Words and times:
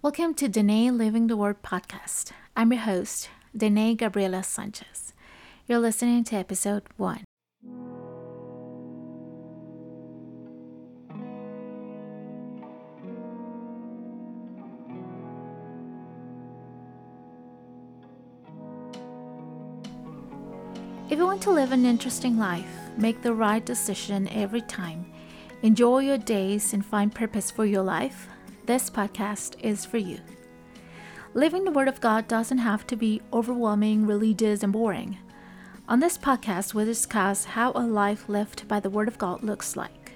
Welcome 0.00 0.34
to 0.34 0.46
Danae 0.46 0.92
Living 0.92 1.26
the 1.26 1.36
Word 1.36 1.60
podcast. 1.60 2.30
I'm 2.56 2.72
your 2.72 2.82
host, 2.82 3.28
Danae 3.56 3.96
Gabriela 3.96 4.44
Sanchez. 4.44 5.12
You're 5.66 5.80
listening 5.80 6.22
to 6.22 6.36
episode 6.36 6.84
one. 6.96 7.24
If 21.10 21.18
you 21.18 21.24
want 21.24 21.42
to 21.42 21.50
live 21.50 21.72
an 21.72 21.84
interesting 21.84 22.38
life, 22.38 22.70
make 22.96 23.22
the 23.22 23.34
right 23.34 23.66
decision 23.66 24.28
every 24.28 24.62
time, 24.62 25.06
enjoy 25.62 25.98
your 26.02 26.18
days, 26.18 26.72
and 26.72 26.86
find 26.86 27.12
purpose 27.12 27.50
for 27.50 27.66
your 27.66 27.82
life, 27.82 28.28
this 28.68 28.90
podcast 28.90 29.56
is 29.60 29.86
for 29.86 29.96
you. 29.96 30.20
Living 31.32 31.64
the 31.64 31.70
Word 31.70 31.88
of 31.88 32.02
God 32.02 32.28
doesn't 32.28 32.58
have 32.58 32.86
to 32.88 32.96
be 32.96 33.22
overwhelming, 33.32 34.06
religious, 34.06 34.62
and 34.62 34.74
boring. 34.74 35.16
On 35.88 36.00
this 36.00 36.18
podcast, 36.18 36.74
we 36.74 36.84
discuss 36.84 37.46
how 37.46 37.72
a 37.72 37.80
life 37.80 38.28
lived 38.28 38.68
by 38.68 38.78
the 38.78 38.90
Word 38.90 39.08
of 39.08 39.16
God 39.16 39.42
looks 39.42 39.74
like 39.74 40.12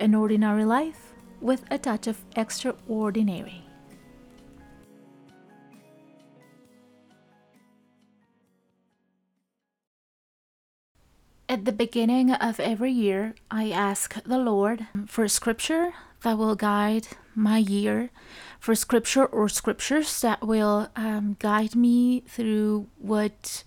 an 0.00 0.14
ordinary 0.14 0.64
life 0.64 1.12
with 1.42 1.64
a 1.70 1.76
touch 1.76 2.06
of 2.06 2.24
extraordinary. 2.34 3.62
At 11.46 11.66
the 11.66 11.72
beginning 11.72 12.32
of 12.32 12.58
every 12.58 12.92
year, 12.92 13.34
I 13.50 13.68
ask 13.68 14.22
the 14.22 14.38
Lord 14.38 14.86
for 15.06 15.28
scripture 15.28 15.92
that 16.22 16.38
will 16.38 16.54
guide 16.54 17.08
my 17.34 17.58
year, 17.58 18.10
for 18.58 18.74
scripture 18.74 19.26
or 19.26 19.48
scriptures 19.48 20.20
that 20.20 20.46
will 20.46 20.88
um, 20.96 21.36
guide 21.38 21.74
me 21.76 22.20
through 22.26 22.88
what 22.98 23.62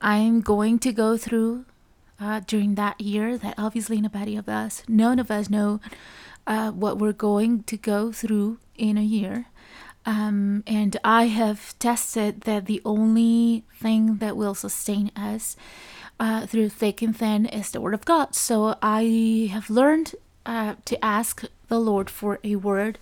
I'm 0.00 0.40
going 0.40 0.78
to 0.80 0.92
go 0.92 1.16
through 1.16 1.64
uh, 2.20 2.40
during 2.46 2.74
that 2.74 3.00
year. 3.00 3.38
That 3.38 3.54
obviously 3.56 4.00
nobody 4.00 4.36
of 4.36 4.48
us, 4.48 4.82
none 4.88 5.18
of 5.18 5.30
us 5.30 5.48
know 5.48 5.80
uh, 6.46 6.70
what 6.70 6.98
we're 6.98 7.12
going 7.12 7.62
to 7.64 7.76
go 7.76 8.12
through 8.12 8.58
in 8.76 8.98
a 8.98 9.02
year. 9.02 9.46
Um, 10.04 10.62
and 10.68 10.96
I 11.02 11.26
have 11.26 11.76
tested 11.78 12.42
that 12.42 12.66
the 12.66 12.80
only 12.84 13.64
thing 13.74 14.16
that 14.18 14.36
will 14.36 14.54
sustain 14.54 15.10
us 15.16 15.56
uh, 16.20 16.46
through 16.46 16.68
thick 16.68 17.02
and 17.02 17.16
thin 17.16 17.46
is 17.46 17.70
the 17.70 17.80
Word 17.80 17.94
of 17.94 18.04
God. 18.04 18.34
So 18.34 18.76
I 18.80 19.50
have 19.52 19.68
learned 19.68 20.14
uh, 20.46 20.76
to 20.84 21.04
ask 21.04 21.44
the 21.68 21.78
Lord 21.78 22.08
for 22.08 22.38
a 22.42 22.56
word 22.56 22.98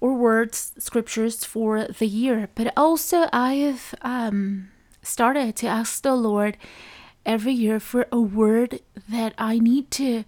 or 0.00 0.14
words, 0.14 0.72
scriptures 0.78 1.44
for 1.44 1.84
the 1.84 2.06
year. 2.06 2.48
But 2.54 2.72
also, 2.76 3.28
I 3.32 3.54
have 3.54 3.94
um, 4.02 4.68
started 5.02 5.56
to 5.56 5.66
ask 5.66 6.02
the 6.02 6.14
Lord 6.14 6.56
every 7.24 7.52
year 7.52 7.80
for 7.80 8.06
a 8.12 8.20
word 8.20 8.80
that 9.08 9.34
I 9.38 9.58
need 9.58 9.90
to, 9.92 10.24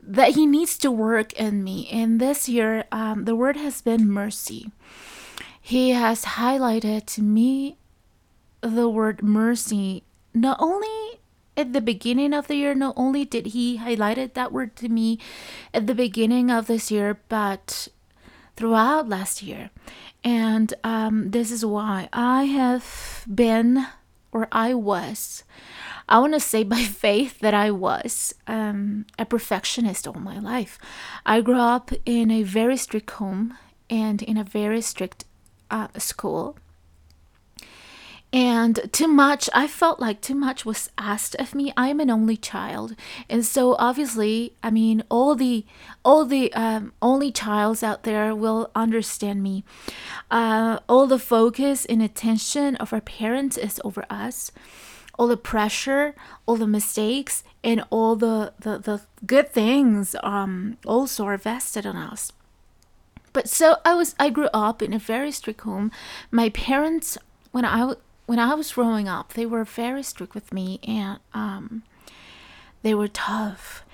that 0.00 0.34
He 0.34 0.46
needs 0.46 0.78
to 0.78 0.90
work 0.90 1.32
in 1.32 1.64
me. 1.64 1.88
And 1.90 2.20
this 2.20 2.48
year, 2.48 2.84
um, 2.92 3.24
the 3.24 3.34
word 3.34 3.56
has 3.56 3.80
been 3.80 4.10
mercy. 4.10 4.70
He 5.60 5.90
has 5.90 6.24
highlighted 6.24 7.06
to 7.06 7.22
me 7.22 7.78
the 8.60 8.88
word 8.88 9.22
mercy 9.22 10.04
not 10.32 10.58
only 10.60 11.05
at 11.56 11.72
the 11.72 11.80
beginning 11.80 12.32
of 12.32 12.46
the 12.46 12.56
year 12.56 12.74
not 12.74 12.94
only 12.96 13.24
did 13.24 13.46
he 13.46 13.78
highlighted 13.78 14.34
that 14.34 14.52
word 14.52 14.76
to 14.76 14.88
me 14.88 15.18
at 15.72 15.86
the 15.86 15.94
beginning 15.94 16.50
of 16.50 16.66
this 16.66 16.90
year 16.90 17.18
but 17.28 17.88
throughout 18.56 19.08
last 19.08 19.42
year. 19.42 19.70
And 20.24 20.72
um, 20.82 21.30
this 21.30 21.50
is 21.50 21.64
why. 21.64 22.08
I 22.12 22.44
have 22.44 23.24
been 23.32 23.86
or 24.32 24.48
i 24.52 24.74
was 24.74 25.44
i 26.08 26.18
want 26.18 26.34
to 26.34 26.40
say 26.40 26.62
by 26.62 26.82
faith 27.06 27.38
that 27.40 27.54
i 27.54 27.70
was 27.70 28.34
um, 28.46 29.06
a 29.18 29.24
perfectionist 29.24 30.06
all 30.06 30.20
my 30.20 30.38
life. 30.38 30.78
I 31.24 31.40
grew 31.40 31.58
up 31.58 31.90
in 32.04 32.30
a 32.30 32.42
very 32.42 32.76
strict 32.76 33.10
home 33.12 33.56
and 33.88 34.22
in 34.22 34.36
a 34.36 34.44
very 34.44 34.80
strict 34.80 35.24
uh, 35.70 35.88
school 35.96 36.58
and 38.32 38.90
too 38.92 39.06
much 39.06 39.48
i 39.54 39.66
felt 39.66 40.00
like 40.00 40.20
too 40.20 40.34
much 40.34 40.64
was 40.66 40.90
asked 40.98 41.34
of 41.36 41.54
me. 41.54 41.72
I 41.76 41.88
am 41.88 42.00
an 42.00 42.10
only 42.10 42.36
child. 42.36 42.96
And 43.30 43.44
so 43.44 43.76
obviously 43.78 44.54
i 44.62 44.70
mean 44.70 45.02
all 45.08 45.34
the 45.34 45.64
all 46.04 46.24
the 46.24 46.52
um, 46.52 46.92
only 47.00 47.30
childs 47.30 47.82
out 47.82 48.02
there 48.02 48.34
will 48.34 48.70
understand 48.74 49.42
me. 49.42 49.64
Uh, 50.30 50.78
all 50.88 51.06
the 51.06 51.18
focus 51.18 51.84
and 51.84 52.02
attention 52.02 52.76
of 52.76 52.92
our 52.92 53.00
parents 53.00 53.56
is 53.56 53.80
over 53.84 54.04
us. 54.10 54.50
All 55.18 55.28
the 55.28 55.36
pressure 55.36 56.14
all 56.46 56.56
the 56.56 56.66
mistakes 56.66 57.44
and 57.62 57.84
all 57.90 58.16
the 58.16 58.52
the, 58.58 58.78
the 58.78 59.00
good 59.24 59.50
things 59.50 60.16
um, 60.22 60.76
also 60.84 61.24
are 61.24 61.38
vested 61.38 61.86
on 61.86 61.96
us. 61.96 62.32
But 63.32 63.48
so 63.48 63.76
i 63.84 63.94
was 63.94 64.14
i 64.18 64.30
grew 64.30 64.48
up 64.52 64.82
in 64.82 64.92
a 64.92 64.98
very 64.98 65.30
strict 65.30 65.60
home. 65.60 65.92
My 66.30 66.48
parents 66.50 67.16
when 67.52 67.64
I 67.64 67.94
when 68.26 68.38
I 68.38 68.54
was 68.54 68.72
growing 68.72 69.08
up, 69.08 69.32
they 69.32 69.46
were 69.46 69.64
very 69.64 70.02
strict 70.02 70.34
with 70.34 70.52
me 70.52 70.80
and 70.86 71.18
um, 71.32 71.82
they 72.82 72.94
were 72.94 73.08
tough. 73.08 73.84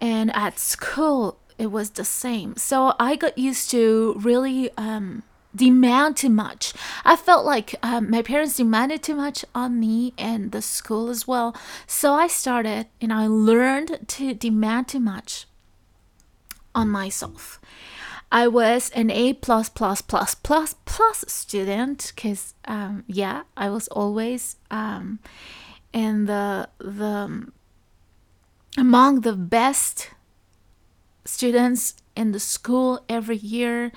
And 0.00 0.34
at 0.34 0.58
school, 0.58 1.38
it 1.58 1.66
was 1.66 1.90
the 1.90 2.04
same. 2.04 2.56
So 2.56 2.94
I 2.98 3.16
got 3.16 3.38
used 3.38 3.70
to 3.70 4.14
really 4.18 4.70
um, 4.76 5.22
demand 5.54 6.16
too 6.16 6.30
much. 6.30 6.72
I 7.04 7.16
felt 7.16 7.44
like 7.44 7.74
um, 7.82 8.10
my 8.10 8.22
parents 8.22 8.56
demanded 8.56 9.02
too 9.02 9.14
much 9.14 9.44
on 9.54 9.78
me 9.78 10.14
and 10.18 10.50
the 10.52 10.62
school 10.62 11.08
as 11.08 11.28
well. 11.28 11.54
So 11.86 12.14
I 12.14 12.26
started 12.26 12.86
and 13.00 13.12
I 13.12 13.26
learned 13.26 14.08
to 14.08 14.34
demand 14.34 14.88
too 14.88 15.00
much 15.00 15.46
on 16.74 16.88
myself. 16.88 17.60
I 18.32 18.48
was 18.48 18.88
an 18.94 19.10
A 19.10 19.34
plus 19.34 19.68
plus 19.68 20.00
plus 20.00 20.34
plus 20.34 20.74
plus 20.86 21.22
student 21.28 22.12
because 22.14 22.54
um, 22.64 23.04
yeah, 23.06 23.42
I 23.58 23.68
was 23.68 23.88
always 23.88 24.56
um, 24.70 25.18
in 25.92 26.24
the 26.24 26.66
the 26.78 27.46
among 28.78 29.20
the 29.20 29.34
best 29.34 30.08
students 31.26 31.94
in 32.16 32.32
the 32.32 32.40
school 32.40 33.04
every 33.06 33.36
year. 33.36 33.92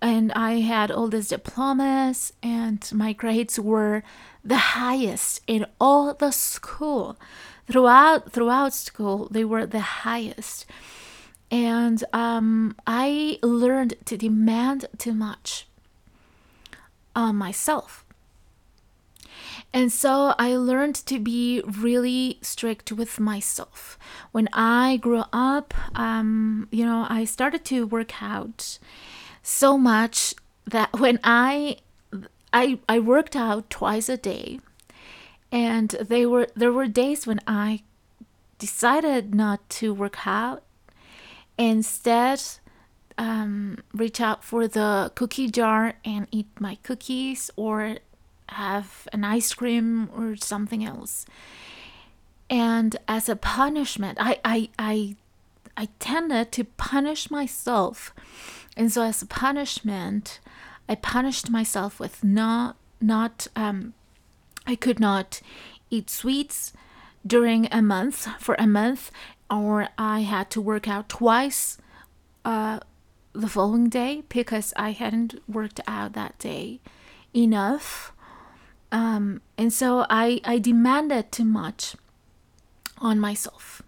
And 0.00 0.30
I 0.32 0.60
had 0.60 0.92
all 0.92 1.08
these 1.08 1.28
diplomas 1.28 2.32
and 2.40 2.88
my 2.92 3.12
grades 3.12 3.58
were 3.58 4.04
the 4.44 4.78
highest 4.78 5.40
in 5.48 5.66
all 5.80 6.14
the 6.14 6.30
school. 6.30 7.16
Throughout 7.66 8.30
throughout 8.32 8.74
school 8.74 9.26
they 9.28 9.44
were 9.44 9.66
the 9.66 9.80
highest 10.06 10.66
and 11.52 12.02
um, 12.14 12.74
I 12.86 13.38
learned 13.42 13.94
to 14.06 14.16
demand 14.16 14.86
too 14.96 15.12
much 15.12 15.66
on 17.14 17.36
myself. 17.36 18.06
And 19.74 19.92
so 19.92 20.34
I 20.38 20.56
learned 20.56 20.94
to 21.06 21.18
be 21.18 21.62
really 21.66 22.38
strict 22.40 22.90
with 22.90 23.20
myself. 23.20 23.98
When 24.32 24.48
I 24.54 24.96
grew 24.96 25.24
up, 25.30 25.74
um, 25.94 26.68
you 26.70 26.86
know, 26.86 27.06
I 27.08 27.26
started 27.26 27.66
to 27.66 27.86
work 27.86 28.22
out 28.22 28.78
so 29.42 29.76
much 29.76 30.34
that 30.66 30.98
when 30.98 31.20
I 31.22 31.76
I 32.52 32.78
I 32.88 32.98
worked 32.98 33.36
out 33.36 33.68
twice 33.68 34.08
a 34.08 34.16
day, 34.16 34.60
and 35.50 35.90
they 35.90 36.24
were 36.24 36.48
there 36.54 36.72
were 36.72 36.86
days 36.86 37.26
when 37.26 37.40
I 37.46 37.82
decided 38.58 39.34
not 39.34 39.68
to 39.80 39.92
work 39.92 40.26
out 40.26 40.62
Instead, 41.58 42.42
um, 43.18 43.78
reach 43.92 44.20
out 44.20 44.42
for 44.42 44.66
the 44.66 45.12
cookie 45.14 45.50
jar 45.50 45.94
and 46.04 46.26
eat 46.30 46.48
my 46.58 46.76
cookies 46.82 47.50
or 47.56 47.98
have 48.48 49.08
an 49.12 49.24
ice 49.24 49.52
cream 49.54 50.10
or 50.14 50.36
something 50.36 50.84
else. 50.84 51.26
And 52.48 52.96
as 53.08 53.28
a 53.28 53.36
punishment, 53.36 54.18
I, 54.20 54.38
I, 54.44 54.68
I, 54.78 55.16
I 55.76 55.88
tended 55.98 56.52
to 56.52 56.64
punish 56.64 57.30
myself. 57.30 58.14
And 58.76 58.92
so 58.92 59.02
as 59.02 59.22
a 59.22 59.26
punishment, 59.26 60.40
I 60.88 60.96
punished 60.96 61.48
myself 61.48 61.98
with 61.98 62.22
not, 62.22 62.76
not, 63.00 63.46
um, 63.56 63.94
I 64.66 64.74
could 64.74 65.00
not 65.00 65.40
eat 65.90 66.10
sweets 66.10 66.72
during 67.26 67.68
a 67.70 67.82
month 67.82 68.28
for 68.40 68.56
a 68.58 68.66
month 68.66 69.10
or 69.50 69.88
I 69.98 70.20
had 70.20 70.50
to 70.50 70.60
work 70.60 70.88
out 70.88 71.08
twice 71.08 71.78
uh, 72.44 72.80
the 73.32 73.48
following 73.48 73.88
day 73.88 74.22
because 74.28 74.72
I 74.76 74.92
hadn't 74.92 75.40
worked 75.46 75.80
out 75.86 76.14
that 76.14 76.38
day 76.38 76.80
enough. 77.34 78.12
Um, 78.90 79.40
and 79.56 79.72
so 79.72 80.06
I, 80.08 80.40
I 80.44 80.58
demanded 80.58 81.32
too 81.32 81.44
much 81.44 81.96
on 82.98 83.18
myself. 83.18 83.82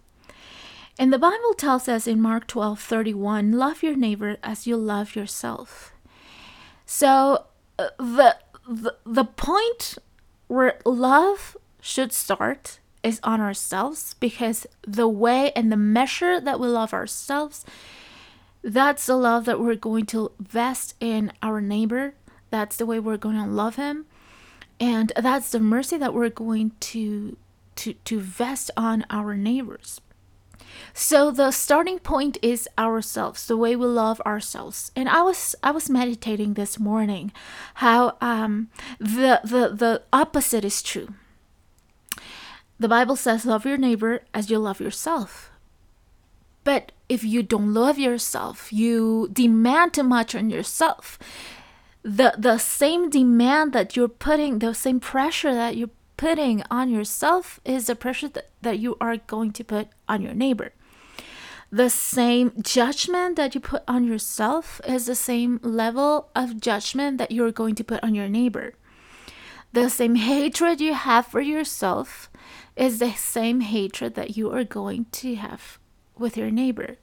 And 0.97 1.11
the 1.11 1.19
Bible 1.19 1.53
tells 1.57 1.89
us 1.89 2.07
in 2.07 2.21
Mark 2.21 2.47
12 2.47 2.79
31, 2.79 3.51
love 3.51 3.83
your 3.83 3.95
neighbor 3.95 4.37
as 4.43 4.65
you 4.65 4.77
love 4.77 5.15
yourself. 5.15 5.93
So 6.85 7.45
uh, 7.77 7.89
the, 7.97 8.37
the 8.67 8.95
the 9.05 9.25
point 9.25 9.97
where 10.47 10.79
love 10.85 11.57
should 11.81 12.13
start 12.13 12.79
is 13.05 13.19
on 13.23 13.39
ourselves 13.39 14.15
because 14.19 14.67
the 14.85 15.07
way 15.07 15.51
and 15.55 15.71
the 15.71 15.77
measure 15.77 16.41
that 16.41 16.59
we 16.59 16.67
love 16.67 16.93
ourselves 16.93 17.63
that's 18.65 19.05
the 19.05 19.15
love 19.15 19.45
that 19.45 19.59
we're 19.59 19.75
going 19.75 20.07
to 20.07 20.31
vest 20.39 20.95
in 20.99 21.31
our 21.43 21.61
neighbor. 21.61 22.15
That's 22.49 22.77
the 22.77 22.87
way 22.87 22.99
we're 22.99 23.15
going 23.15 23.35
to 23.35 23.45
love 23.45 23.75
him. 23.75 24.07
And 24.79 25.13
that's 25.15 25.51
the 25.51 25.59
mercy 25.59 25.97
that 25.97 26.15
we're 26.15 26.29
going 26.31 26.71
to 26.79 27.37
to 27.75 27.93
to 27.93 28.19
vest 28.19 28.71
on 28.75 29.05
our 29.11 29.35
neighbors. 29.35 30.01
So 30.93 31.29
the 31.29 31.51
starting 31.51 31.99
point 31.99 32.37
is 32.41 32.67
ourselves 32.77 33.45
the 33.45 33.55
way 33.55 33.75
we 33.75 33.85
love 33.85 34.19
ourselves. 34.25 34.91
And 34.95 35.07
i 35.07 35.21
was 35.21 35.55
i 35.61 35.69
was 35.69 35.89
meditating 35.89 36.55
this 36.55 36.79
morning 36.79 37.31
how 37.75 38.17
um 38.19 38.69
the 38.99 39.41
the 39.43 39.69
the 39.69 40.01
opposite 40.11 40.65
is 40.65 40.81
true 40.81 41.09
the 42.79 42.87
bible 42.87 43.15
says 43.15 43.45
love 43.45 43.65
your 43.65 43.77
neighbor 43.77 44.21
as 44.33 44.49
you 44.49 44.59
love 44.59 44.79
yourself. 44.81 45.51
But 46.63 46.91
if 47.07 47.23
you 47.23 47.43
don't 47.43 47.73
love 47.73 47.99
yourself 47.99 48.73
you 48.73 49.29
demand 49.31 49.93
too 49.93 50.03
much 50.03 50.35
on 50.35 50.49
yourself. 50.49 51.19
The 52.03 52.35
the 52.37 52.57
same 52.57 53.09
demand 53.09 53.73
that 53.73 53.95
you're 53.95 54.07
putting 54.07 54.59
the 54.59 54.73
same 54.73 54.99
pressure 54.99 55.53
that 55.53 55.77
you're 55.77 55.89
putting 56.17 56.63
on 56.71 56.89
yourself 56.89 57.59
is 57.65 57.87
the 57.87 57.95
pressure 57.95 58.29
that, 58.29 58.49
that 58.61 58.79
you 58.79 58.97
are 59.01 59.17
going 59.17 59.51
to 59.51 59.63
put 59.63 59.87
on 60.07 60.21
your 60.21 60.33
neighbor. 60.33 60.71
The 61.71 61.89
same 61.89 62.53
judgment 62.61 63.35
that 63.35 63.55
you 63.55 63.61
put 63.61 63.83
on 63.87 64.05
yourself 64.05 64.79
is 64.87 65.07
the 65.07 65.15
same 65.15 65.59
level 65.61 66.29
of 66.35 66.61
judgment 66.61 67.17
that 67.17 67.31
you're 67.31 67.51
going 67.51 67.75
to 67.75 67.83
put 67.83 68.03
on 68.03 68.15
your 68.15 68.29
neighbor. 68.29 68.75
The 69.73 69.89
same 69.89 70.15
hatred 70.15 70.79
you 70.79 70.93
have 70.93 71.27
for 71.27 71.41
yourself 71.41 72.29
is 72.75 72.99
the 72.99 73.11
same 73.13 73.61
hatred 73.61 74.15
that 74.15 74.35
you 74.37 74.51
are 74.51 74.63
going 74.63 75.05
to 75.11 75.35
have 75.35 75.79
with 76.17 76.37
your 76.37 76.51
neighbor 76.51 76.97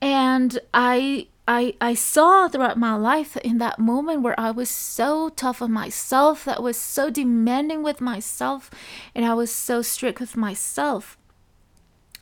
and 0.00 0.58
i 0.72 1.26
I, 1.48 1.74
I 1.80 1.94
saw 1.94 2.46
throughout 2.46 2.78
my 2.78 2.94
life 2.94 3.36
in 3.38 3.58
that 3.58 3.80
moment 3.80 4.22
where 4.22 4.38
I 4.38 4.52
was 4.52 4.70
so 4.70 5.30
tough 5.30 5.60
on 5.60 5.72
myself, 5.72 6.44
that 6.44 6.62
was 6.62 6.76
so 6.76 7.10
demanding 7.10 7.82
with 7.82 8.00
myself, 8.00 8.70
and 9.16 9.24
I 9.24 9.34
was 9.34 9.52
so 9.52 9.82
strict 9.82 10.20
with 10.20 10.36
myself. 10.36 11.18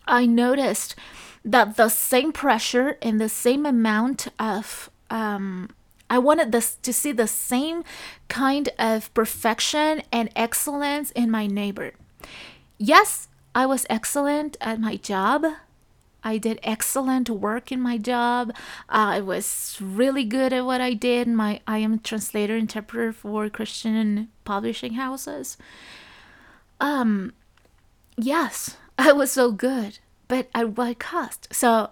I 0.07 0.25
noticed 0.25 0.97
that 1.45 1.77
the 1.77 1.91
same 1.91 2.33
pressure 2.33 2.97
and 3.03 3.21
the 3.21 3.29
same 3.29 3.67
amount 3.67 4.29
of 4.39 4.89
um, 5.11 5.75
I 6.09 6.19
wanted 6.19 6.53
this 6.53 6.77
to 6.77 6.93
see 6.93 7.13
the 7.13 7.27
same 7.27 7.85
kind 8.29 8.71
of 8.79 9.13
perfection 9.13 10.03
and 10.11 10.31
excellence 10.35 11.11
in 11.11 11.31
my 11.31 11.47
neighbor. 11.47 11.93
Yes, 12.79 13.29
I 13.55 13.67
was 13.67 13.87
excellent 13.91 14.57
at 14.61 14.81
my 14.81 14.97
job. 14.97 15.45
I 16.23 16.39
did 16.39 16.59
excellent 16.63 17.31
work 17.31 17.71
in 17.71 17.81
my 17.81 17.97
job. 17.97 18.51
Uh, 18.89 19.17
I 19.17 19.21
was 19.21 19.79
really 19.81 20.25
good 20.25 20.53
at 20.53 20.65
what 20.65 20.81
I 20.81 20.93
did. 20.93 21.29
My 21.29 21.61
I 21.67 21.79
am 21.79 21.95
a 21.95 21.99
translator 21.99 22.57
interpreter 22.57 23.13
for 23.13 23.49
Christian 23.49 24.29
publishing 24.45 24.95
houses. 24.95 25.57
Um, 26.81 27.33
yes, 28.17 28.77
I 28.99 29.13
was 29.13 29.31
so 29.31 29.53
good, 29.53 30.01
but 30.27 30.49
at 30.55 30.77
what 30.77 30.99
cost? 30.99 31.49
So, 31.53 31.91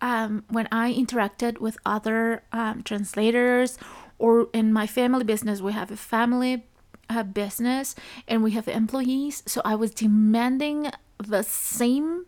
um, 0.00 0.44
when 0.48 0.68
I 0.70 0.92
interacted 0.92 1.58
with 1.58 1.78
other 1.86 2.42
um, 2.52 2.82
translators, 2.82 3.78
or 4.18 4.48
in 4.52 4.72
my 4.72 4.86
family 4.86 5.24
business, 5.24 5.60
we 5.60 5.72
have 5.72 5.90
a 5.90 5.96
family 5.96 6.64
uh, 7.08 7.22
business 7.22 7.94
and 8.26 8.42
we 8.42 8.52
have 8.52 8.68
employees. 8.68 9.42
So 9.46 9.60
I 9.64 9.74
was 9.74 9.90
demanding 9.90 10.90
the 11.18 11.42
same 11.42 12.24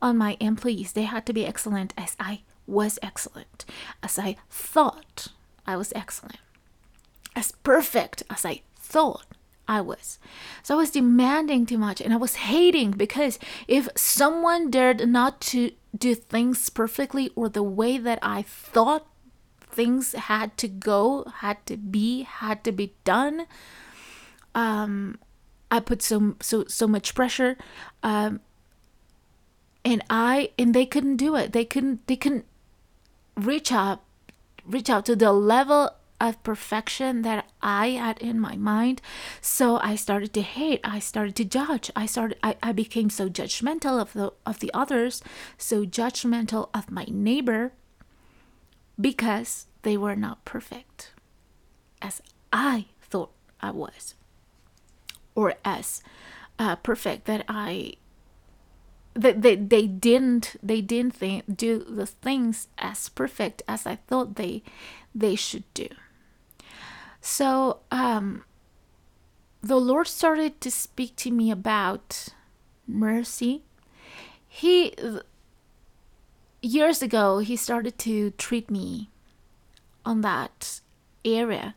on 0.00 0.18
my 0.18 0.36
employees. 0.40 0.92
They 0.92 1.04
had 1.04 1.26
to 1.26 1.32
be 1.32 1.46
excellent 1.46 1.94
as 1.96 2.16
I 2.18 2.42
was 2.66 2.98
excellent, 3.02 3.64
as 4.02 4.18
I 4.18 4.36
thought 4.50 5.28
I 5.66 5.76
was 5.76 5.92
excellent, 5.94 6.38
as 7.34 7.52
perfect 7.52 8.22
as 8.30 8.44
I 8.44 8.62
thought 8.76 9.26
I 9.68 9.80
was. 9.80 10.18
So 10.62 10.74
I 10.74 10.78
was 10.78 10.90
demanding 10.90 11.66
too 11.66 11.78
much 11.78 12.00
and 12.00 12.12
I 12.12 12.16
was 12.16 12.34
hating 12.34 12.92
because 12.92 13.38
if 13.68 13.88
someone 13.96 14.70
dared 14.70 15.08
not 15.08 15.40
to 15.52 15.70
do 15.96 16.14
things 16.14 16.68
perfectly 16.68 17.30
or 17.36 17.48
the 17.48 17.62
way 17.62 17.98
that 17.98 18.18
I 18.22 18.42
thought 18.42 19.06
things 19.60 20.12
had 20.12 20.56
to 20.58 20.68
go, 20.68 21.24
had 21.38 21.64
to 21.66 21.76
be, 21.76 22.22
had 22.22 22.64
to 22.64 22.72
be 22.72 22.94
done, 23.04 23.46
um, 24.54 25.18
I 25.70 25.80
put 25.80 26.02
so 26.02 26.36
so 26.40 26.64
so 26.68 26.86
much 26.86 27.14
pressure. 27.14 27.56
Um, 28.02 28.40
and 29.84 30.02
I 30.10 30.50
and 30.58 30.74
they 30.74 30.86
couldn't 30.86 31.16
do 31.16 31.36
it. 31.36 31.52
They 31.52 31.64
couldn't 31.64 32.06
they 32.06 32.16
couldn't 32.16 32.46
reach 33.36 33.72
up 33.72 34.04
reach 34.64 34.90
out 34.90 35.06
to 35.06 35.16
the 35.16 35.32
level 35.32 35.90
of 36.20 36.40
perfection 36.44 37.22
that 37.22 37.50
I 37.60 37.88
had 37.88 38.18
in 38.18 38.38
my 38.38 38.56
mind. 38.56 39.02
So 39.40 39.78
I 39.78 39.96
started 39.96 40.32
to 40.34 40.42
hate. 40.42 40.80
I 40.84 41.00
started 41.00 41.34
to 41.36 41.44
judge. 41.44 41.90
I 41.96 42.06
started 42.06 42.38
I, 42.42 42.56
I 42.62 42.72
became 42.72 43.10
so 43.10 43.28
judgmental 43.28 44.00
of 44.00 44.12
the 44.12 44.32
of 44.46 44.60
the 44.60 44.70
others, 44.72 45.22
so 45.58 45.84
judgmental 45.84 46.68
of 46.72 46.90
my 46.90 47.06
neighbor 47.08 47.72
because 49.00 49.66
they 49.82 49.96
were 49.96 50.14
not 50.14 50.44
perfect 50.44 51.10
as 52.00 52.22
I 52.52 52.86
thought 53.00 53.32
I 53.60 53.70
was. 53.70 54.14
Or 55.34 55.54
as 55.64 56.02
uh, 56.58 56.76
perfect 56.76 57.24
that 57.26 57.44
I 57.48 57.94
that 59.14 59.42
they, 59.42 59.56
they 59.56 59.86
didn't 59.86 60.56
they 60.62 60.80
didn't 60.80 61.14
think, 61.14 61.56
do 61.56 61.78
the 61.78 62.06
things 62.06 62.68
as 62.78 63.08
perfect 63.08 63.62
as 63.68 63.86
I 63.86 63.96
thought 63.96 64.36
they 64.36 64.62
they 65.14 65.34
should 65.34 65.64
do. 65.74 65.88
So 67.20 67.80
um, 67.90 68.44
the 69.62 69.76
Lord 69.76 70.08
started 70.08 70.60
to 70.60 70.70
speak 70.70 71.14
to 71.16 71.30
me 71.30 71.50
about 71.50 72.28
mercy. 72.86 73.62
He 74.48 74.94
years 76.60 77.02
ago 77.02 77.38
he 77.38 77.56
started 77.56 77.98
to 77.98 78.30
treat 78.32 78.70
me 78.70 79.10
on 80.04 80.20
that 80.22 80.80
area 81.24 81.74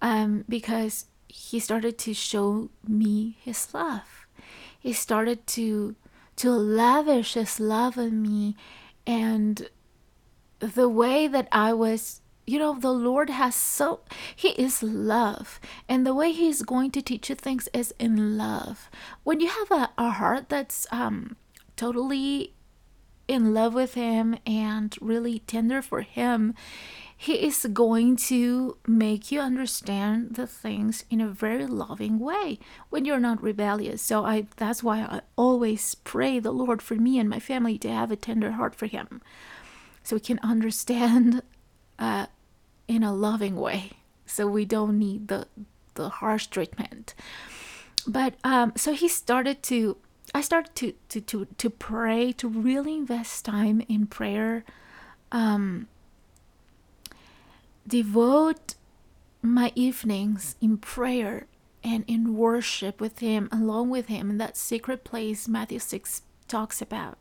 um, 0.00 0.44
because 0.48 1.06
he 1.28 1.60
started 1.60 1.98
to 1.98 2.14
show 2.14 2.70
me 2.86 3.36
his 3.40 3.72
love. 3.74 4.26
He 4.78 4.92
started 4.92 5.46
to 5.48 5.96
to 6.36 6.50
lavish 6.50 7.34
his 7.34 7.58
love 7.58 7.98
on 7.98 8.20
me. 8.20 8.56
And 9.06 9.68
the 10.58 10.88
way 10.88 11.26
that 11.26 11.48
I 11.50 11.72
was 11.72 12.20
you 12.46 12.60
know 12.60 12.78
the 12.78 12.92
lord 12.92 13.28
has 13.28 13.54
so 13.54 14.00
he 14.34 14.50
is 14.50 14.82
love. 14.82 15.60
And 15.88 16.06
the 16.06 16.14
way 16.14 16.32
he's 16.32 16.62
going 16.62 16.90
to 16.92 17.02
teach 17.02 17.28
you 17.28 17.34
things 17.34 17.68
is 17.72 17.92
in 17.98 18.38
love. 18.38 18.90
When 19.24 19.40
you 19.40 19.48
have 19.48 19.70
a, 19.70 19.90
a 19.98 20.10
heart 20.10 20.48
that's 20.48 20.86
um 20.92 21.36
totally 21.76 22.54
in 23.28 23.52
love 23.52 23.74
with 23.74 23.94
him 23.94 24.36
and 24.46 24.96
really 25.00 25.40
tender 25.40 25.82
for 25.82 26.02
him 26.02 26.54
he 27.16 27.34
is 27.46 27.66
going 27.72 28.16
to 28.16 28.76
make 28.86 29.32
you 29.32 29.40
understand 29.40 30.34
the 30.34 30.46
things 30.46 31.04
in 31.08 31.20
a 31.20 31.28
very 31.28 31.66
loving 31.66 32.18
way 32.18 32.58
when 32.90 33.06
you're 33.06 33.18
not 33.18 33.42
rebellious. 33.42 34.02
So 34.02 34.24
I 34.24 34.46
that's 34.56 34.82
why 34.82 35.00
I 35.00 35.20
always 35.34 35.94
pray 35.94 36.38
the 36.38 36.52
Lord 36.52 36.82
for 36.82 36.94
me 36.94 37.18
and 37.18 37.28
my 37.28 37.40
family 37.40 37.78
to 37.78 37.90
have 37.90 38.10
a 38.10 38.16
tender 38.16 38.52
heart 38.52 38.74
for 38.74 38.86
him. 38.86 39.22
So 40.02 40.16
we 40.16 40.20
can 40.20 40.38
understand 40.42 41.42
uh, 41.98 42.26
in 42.86 43.02
a 43.02 43.14
loving 43.14 43.56
way. 43.56 43.92
So 44.26 44.46
we 44.46 44.66
don't 44.66 44.98
need 44.98 45.28
the 45.28 45.46
the 45.94 46.10
harsh 46.10 46.48
treatment. 46.48 47.14
But 48.06 48.34
um, 48.44 48.74
so 48.76 48.92
he 48.92 49.08
started 49.08 49.62
to 49.64 49.96
I 50.34 50.42
started 50.42 50.74
to 50.76 50.92
to 51.08 51.20
to 51.22 51.46
to 51.56 51.70
pray 51.70 52.32
to 52.32 52.46
really 52.46 52.94
invest 52.94 53.46
time 53.46 53.82
in 53.88 54.06
prayer. 54.06 54.64
Um, 55.32 55.88
devote 57.86 58.74
my 59.42 59.72
evenings 59.74 60.56
in 60.60 60.78
prayer 60.78 61.46
and 61.84 62.04
in 62.08 62.36
worship 62.36 63.00
with 63.00 63.20
Him, 63.20 63.48
along 63.52 63.90
with 63.90 64.06
Him 64.06 64.30
in 64.30 64.38
that 64.38 64.56
secret 64.56 65.04
place 65.04 65.46
Matthew 65.46 65.78
6 65.78 66.22
talks 66.48 66.82
about. 66.82 67.18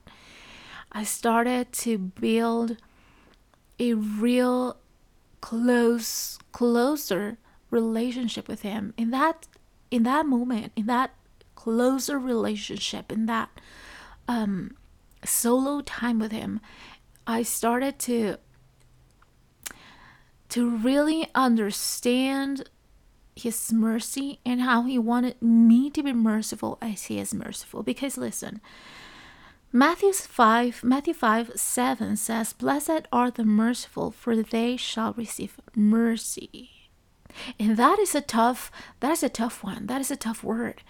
I 0.91 1.03
started 1.03 1.71
to 1.73 1.97
build 1.97 2.77
a 3.79 3.93
real 3.93 4.77
close, 5.41 6.39
closer 6.51 7.37
relationship 7.69 8.47
with 8.47 8.61
Him. 8.61 8.93
In 8.97 9.11
that, 9.11 9.47
in 9.91 10.03
that 10.03 10.25
moment, 10.25 10.71
in 10.75 10.87
that 10.87 11.13
closer 11.53 12.17
relationship, 12.17 13.11
in 13.11 13.25
that 13.27 13.49
um, 14.27 14.75
solo 15.23 15.81
time 15.81 16.17
with 16.17 16.31
Him, 16.31 16.59
I 17.27 17.43
started 17.43 17.99
to 17.99 18.37
to 20.55 20.69
really 20.69 21.27
understand 21.35 22.69
his 23.35 23.73
mercy 23.73 24.39
and 24.45 24.61
how 24.61 24.83
he 24.83 24.97
wanted 24.97 25.41
me 25.41 25.89
to 25.89 26.01
be 26.01 26.13
merciful 26.13 26.77
as 26.81 27.03
he 27.03 27.19
is 27.19 27.33
merciful. 27.33 27.83
Because 27.83 28.17
listen, 28.17 28.61
Matthew 29.73 30.13
5, 30.13 30.81
Matthew 30.81 31.13
5, 31.13 31.51
7 31.57 32.15
says, 32.15 32.53
Blessed 32.53 33.01
are 33.11 33.29
the 33.29 33.43
merciful, 33.43 34.11
for 34.11 34.41
they 34.41 34.77
shall 34.77 35.11
receive 35.11 35.59
mercy. 35.75 36.69
And 37.59 37.75
that 37.75 37.99
is 37.99 38.15
a 38.15 38.21
tough, 38.21 38.71
that 39.01 39.11
is 39.11 39.23
a 39.23 39.27
tough 39.27 39.61
one. 39.61 39.87
That 39.87 39.99
is 39.99 40.09
a 40.09 40.15
tough 40.15 40.41
word. 40.41 40.83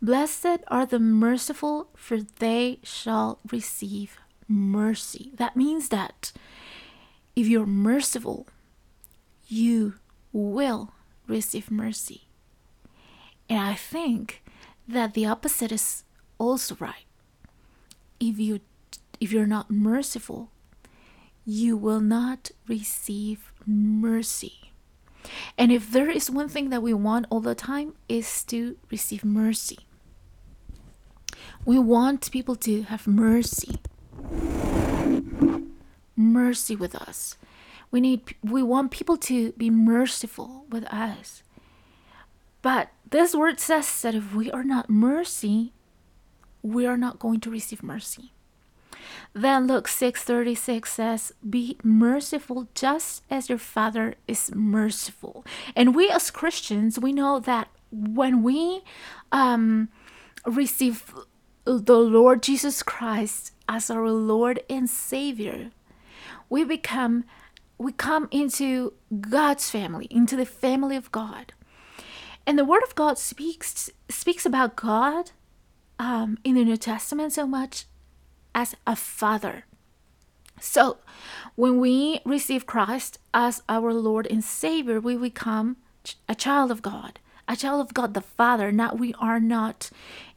Blessed 0.00 0.60
are 0.68 0.86
the 0.86 1.00
merciful, 1.00 1.88
for 1.96 2.20
they 2.20 2.78
shall 2.84 3.40
receive 3.50 4.16
mercy. 4.46 5.32
That 5.34 5.56
means 5.56 5.88
that 5.88 6.30
if 7.34 7.48
you're 7.48 7.66
merciful, 7.66 8.46
you 9.46 9.94
will 10.32 10.92
receive 11.26 11.70
mercy. 11.70 12.28
And 13.48 13.60
I 13.60 13.74
think 13.74 14.42
that 14.88 15.14
the 15.14 15.26
opposite 15.26 15.72
is 15.72 16.04
also 16.38 16.76
right. 16.78 17.04
If 18.20 18.38
you 18.38 18.60
if 19.20 19.32
you're 19.32 19.46
not 19.46 19.70
merciful, 19.70 20.50
you 21.44 21.76
will 21.76 22.00
not 22.00 22.50
receive 22.68 23.52
mercy. 23.66 24.72
And 25.56 25.72
if 25.72 25.90
there 25.90 26.10
is 26.10 26.30
one 26.30 26.48
thing 26.48 26.70
that 26.70 26.82
we 26.82 26.92
want 26.92 27.26
all 27.30 27.40
the 27.40 27.54
time 27.54 27.94
is 28.08 28.44
to 28.44 28.76
receive 28.90 29.24
mercy. 29.24 29.78
We 31.64 31.78
want 31.78 32.30
people 32.30 32.56
to 32.56 32.82
have 32.82 33.06
mercy. 33.06 33.80
Mercy 36.16 36.76
with 36.76 36.94
us. 36.94 37.36
We 37.90 38.00
need 38.00 38.34
we 38.42 38.62
want 38.62 38.90
people 38.90 39.16
to 39.18 39.52
be 39.52 39.70
merciful 39.70 40.66
with 40.68 40.84
us. 40.84 41.42
But 42.62 42.90
this 43.08 43.34
word 43.34 43.60
says 43.60 44.02
that 44.02 44.14
if 44.14 44.34
we 44.34 44.50
are 44.50 44.64
not 44.64 44.90
mercy, 44.90 45.72
we 46.62 46.86
are 46.86 46.96
not 46.96 47.18
going 47.18 47.40
to 47.40 47.50
receive 47.50 47.82
mercy. 47.82 48.32
Then 49.32 49.66
Luke 49.66 49.86
6:36 49.86 50.90
says, 50.90 51.32
"Be 51.48 51.76
merciful 51.84 52.68
just 52.74 53.22
as 53.30 53.48
your 53.48 53.58
Father 53.58 54.14
is 54.26 54.50
merciful." 54.54 55.44
And 55.74 55.94
we 55.94 56.10
as 56.10 56.30
Christians, 56.30 56.98
we 56.98 57.12
know 57.12 57.38
that 57.38 57.68
when 57.90 58.42
we 58.42 58.82
um, 59.30 59.88
receive 60.44 61.14
the 61.64 61.98
Lord 61.98 62.42
Jesus 62.42 62.82
Christ 62.82 63.52
as 63.68 63.90
our 63.90 64.10
Lord 64.10 64.60
and 64.68 64.88
Savior, 64.88 65.70
we 66.48 66.64
become 66.64 67.24
we 67.78 67.92
come 67.92 68.28
into 68.30 68.94
God's 69.20 69.70
family, 69.70 70.06
into 70.10 70.36
the 70.36 70.46
family 70.46 70.96
of 70.96 71.12
God. 71.12 71.52
And 72.46 72.58
the 72.58 72.64
Word 72.64 72.82
of 72.82 72.94
God 72.94 73.18
speaks 73.18 73.90
speaks 74.08 74.46
about 74.46 74.76
God 74.76 75.32
um, 75.98 76.38
in 76.44 76.54
the 76.54 76.64
New 76.64 76.76
Testament 76.76 77.32
so 77.32 77.46
much 77.46 77.86
as 78.54 78.74
a 78.86 78.96
father. 78.96 79.64
So, 80.60 80.98
when 81.54 81.80
we 81.80 82.20
receive 82.24 82.66
Christ 82.66 83.18
as 83.34 83.62
our 83.68 83.92
Lord 83.92 84.26
and 84.30 84.42
Savior, 84.42 85.00
we 85.00 85.16
become 85.16 85.76
a 86.28 86.34
child 86.34 86.70
of 86.70 86.82
God, 86.82 87.18
a 87.46 87.56
child 87.56 87.80
of 87.80 87.92
God 87.92 88.14
the 88.14 88.20
Father. 88.20 88.72
Not 88.72 88.98
we 88.98 89.12
are 89.14 89.40
not 89.40 89.90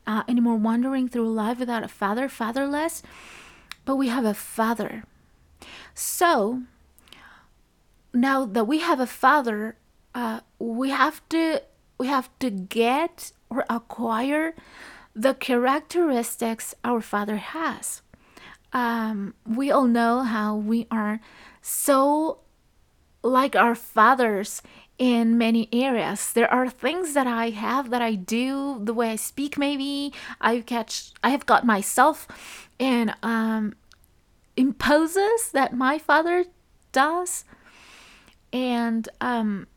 uh, 0.06 0.24
anymore 0.28 0.58
wandering 0.58 1.08
through 1.08 1.32
life 1.32 1.60
without 1.60 1.84
a 1.84 1.88
father, 1.88 2.28
fatherless, 2.28 3.04
but 3.86 3.96
we 3.96 4.08
have 4.10 4.26
a 4.26 4.34
father. 4.34 5.04
So, 5.94 6.64
now 8.14 8.46
that 8.46 8.66
we 8.66 8.80
have 8.80 9.00
a 9.00 9.08
father, 9.08 9.78
uh, 10.16 10.42
we 10.58 10.90
have 10.90 11.28
to 11.30 11.62
we 11.98 12.08
have 12.08 12.30
to 12.40 12.50
get 12.50 13.32
or 13.50 13.66
acquire 13.70 14.56
the 15.14 15.34
characteristics 15.34 16.74
our 16.84 17.02
father 17.02 17.38
has. 17.38 18.02
Um, 18.72 19.34
we 19.46 19.72
all 19.72 19.88
know 19.88 20.22
how 20.22 20.56
we 20.56 20.88
are 20.90 21.20
so 21.62 22.40
like 23.22 23.56
our 23.56 23.76
fathers 23.76 24.62
in 24.98 25.38
many 25.38 25.70
areas. 25.72 26.32
There 26.34 26.52
are 26.52 26.70
things 26.70 27.14
that 27.14 27.28
I 27.28 27.50
have 27.50 27.90
that 27.90 28.02
I 28.02 28.16
do, 28.16 28.80
the 28.84 28.94
way 28.94 29.12
I 29.12 29.16
speak, 29.16 29.58
maybe. 29.58 30.14
I 30.40 30.60
catch, 30.62 31.12
I 31.24 31.30
have 31.30 31.46
got 31.46 31.66
myself 31.66 32.28
in 32.78 33.14
um, 33.24 33.74
imposes 34.56 35.52
that 35.54 35.74
my 35.74 35.98
father 35.98 36.46
does, 36.92 37.46
and 38.52 39.08
um, 39.22 39.68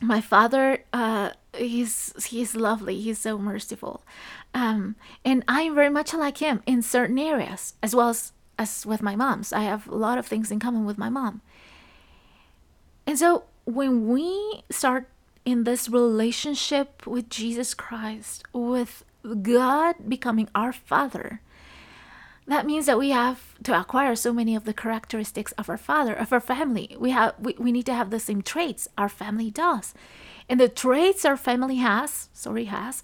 my 0.00 0.20
father, 0.20 0.84
uh, 0.92 1.30
he's 1.56 2.12
he's 2.26 2.54
lovely. 2.54 3.00
He's 3.00 3.18
so 3.18 3.38
merciful. 3.38 4.02
Um, 4.54 4.96
and 5.24 5.44
I'm 5.48 5.74
very 5.74 5.90
much 5.90 6.12
like 6.12 6.38
him 6.38 6.62
in 6.66 6.82
certain 6.82 7.18
areas, 7.18 7.74
as 7.82 7.94
well 7.94 8.10
as, 8.10 8.32
as 8.58 8.84
with 8.84 9.02
my 9.02 9.16
mom's. 9.16 9.52
I 9.52 9.62
have 9.62 9.86
a 9.88 9.94
lot 9.94 10.18
of 10.18 10.26
things 10.26 10.50
in 10.50 10.60
common 10.60 10.84
with 10.84 10.98
my 10.98 11.08
mom. 11.08 11.40
And 13.06 13.18
so 13.18 13.44
when 13.64 14.08
we 14.08 14.62
start 14.70 15.08
in 15.44 15.64
this 15.64 15.88
relationship 15.88 17.06
with 17.06 17.28
Jesus 17.28 17.74
Christ, 17.74 18.44
with 18.52 19.04
God 19.42 19.96
becoming 20.08 20.48
our 20.54 20.72
Father, 20.72 21.40
that 22.46 22.66
means 22.66 22.86
that 22.86 22.98
we 22.98 23.10
have 23.10 23.54
to 23.62 23.78
acquire 23.78 24.16
so 24.16 24.32
many 24.32 24.56
of 24.56 24.64
the 24.64 24.74
characteristics 24.74 25.52
of 25.52 25.68
our 25.68 25.76
father, 25.78 26.12
of 26.12 26.32
our 26.32 26.40
family. 26.40 26.96
We 26.98 27.10
have 27.10 27.34
we, 27.38 27.54
we 27.58 27.72
need 27.72 27.86
to 27.86 27.94
have 27.94 28.10
the 28.10 28.20
same 28.20 28.42
traits 28.42 28.88
our 28.98 29.08
family 29.08 29.50
does. 29.50 29.94
And 30.48 30.58
the 30.58 30.68
traits 30.68 31.24
our 31.24 31.36
family 31.36 31.76
has, 31.76 32.28
sorry, 32.32 32.64
has, 32.64 33.02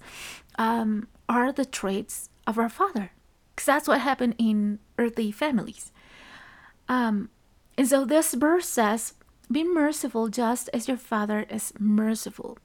um, 0.57 1.07
are 1.27 1.51
the 1.51 1.65
traits 1.65 2.29
of 2.45 2.57
our 2.57 2.69
Father. 2.69 3.11
Because 3.55 3.65
that's 3.65 3.87
what 3.87 4.01
happened 4.01 4.35
in 4.37 4.79
earthly 4.97 5.31
families. 5.31 5.91
Um, 6.87 7.29
and 7.77 7.87
so 7.87 8.05
this 8.05 8.33
verse 8.33 8.67
says, 8.67 9.13
Be 9.51 9.63
merciful 9.63 10.27
just 10.27 10.69
as 10.73 10.87
your 10.87 10.97
Father 10.97 11.45
is 11.49 11.73
merciful. 11.79 12.57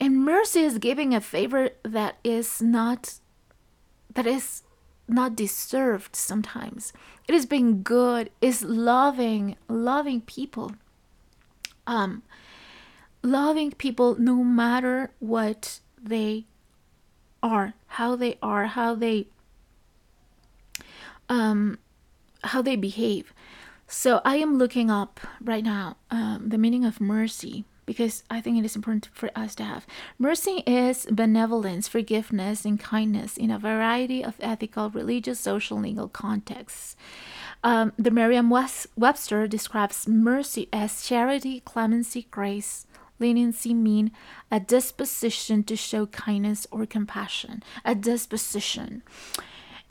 And 0.00 0.24
mercy 0.24 0.60
is 0.60 0.78
giving 0.78 1.14
a 1.14 1.20
favor 1.20 1.70
that 1.82 2.16
is 2.24 2.62
not 2.62 3.14
that 4.14 4.26
is 4.26 4.62
not 5.08 5.36
deserved 5.36 6.14
sometimes. 6.14 6.92
It 7.26 7.34
is 7.34 7.46
being 7.46 7.82
good, 7.82 8.30
is 8.40 8.62
loving, 8.62 9.56
loving 9.68 10.20
people. 10.20 10.72
Um 11.86 12.22
loving 13.22 13.72
people 13.72 14.14
no 14.18 14.44
matter 14.44 15.10
what 15.18 15.80
they 16.00 16.46
are, 17.42 17.74
how 17.86 18.14
they 18.16 18.38
are, 18.42 18.66
how 18.66 18.94
they 18.94 19.26
um 21.28 21.78
how 22.44 22.62
they 22.62 22.76
behave. 22.76 23.32
So 23.86 24.20
I 24.24 24.36
am 24.36 24.58
looking 24.58 24.90
up 24.90 25.20
right 25.40 25.64
now 25.64 25.96
um, 26.10 26.50
the 26.50 26.58
meaning 26.58 26.84
of 26.84 27.00
mercy 27.00 27.64
because 27.88 28.22
I 28.28 28.42
think 28.42 28.58
it 28.58 28.66
is 28.66 28.76
important 28.76 29.08
for 29.14 29.30
us 29.34 29.54
to 29.54 29.64
have. 29.64 29.86
Mercy 30.18 30.62
is 30.66 31.06
benevolence, 31.10 31.88
forgiveness, 31.88 32.66
and 32.66 32.78
kindness 32.78 33.38
in 33.38 33.50
a 33.50 33.58
variety 33.58 34.22
of 34.22 34.36
ethical, 34.40 34.90
religious, 34.90 35.40
social, 35.40 35.78
legal 35.78 36.06
contexts. 36.06 36.96
Um, 37.64 37.94
the 37.98 38.10
Merriam 38.10 38.50
Webster 38.50 39.48
describes 39.48 40.06
mercy 40.06 40.68
as 40.70 41.02
charity, 41.02 41.60
clemency, 41.60 42.26
grace, 42.30 42.86
leniency 43.18 43.72
mean 43.72 44.12
a 44.50 44.60
disposition 44.60 45.64
to 45.64 45.74
show 45.74 46.04
kindness 46.06 46.66
or 46.70 46.84
compassion, 46.84 47.62
a 47.86 47.94
disposition. 47.94 49.02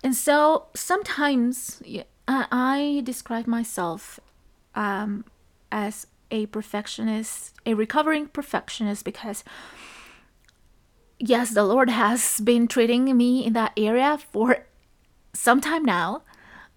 And 0.03 0.15
so 0.15 0.67
sometimes 0.75 1.81
I 2.27 3.01
describe 3.03 3.47
myself 3.47 4.19
um, 4.75 5.25
as 5.71 6.05
a 6.31 6.46
perfectionist, 6.48 7.53
a 7.65 7.74
recovering 7.74 8.27
perfectionist, 8.27 9.05
because 9.05 9.43
yes, 11.19 11.51
the 11.51 11.63
Lord 11.63 11.89
has 11.89 12.39
been 12.39 12.67
treating 12.67 13.15
me 13.15 13.46
in 13.46 13.53
that 13.53 13.74
area 13.77 14.17
for 14.31 14.65
some 15.34 15.62
time 15.62 15.84
now, 15.86 16.24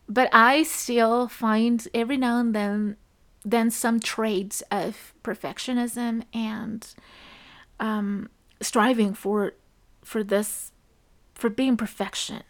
but 0.08 0.28
I 0.32 0.62
still 0.62 1.28
find 1.28 1.86
every 1.94 2.16
now 2.16 2.38
and 2.38 2.54
then 2.54 2.96
then 3.42 3.70
some 3.70 4.00
traits 4.00 4.62
of 4.70 5.14
perfectionism 5.24 6.24
and 6.34 6.94
um, 7.78 8.28
striving 8.60 9.14
for 9.14 9.54
for 10.04 10.22
this 10.22 10.72
for 11.34 11.48
being 11.48 11.74
perfection 11.74 12.42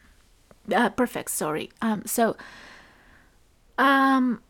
uh, 0.75 0.91
perfect 0.91 1.31
sorry. 1.31 1.71
Um 1.83 2.03
so 2.07 2.37
um 3.79 4.43